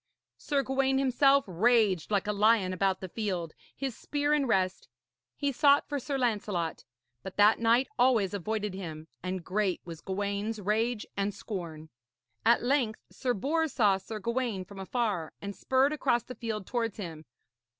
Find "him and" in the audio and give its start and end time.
8.73-9.43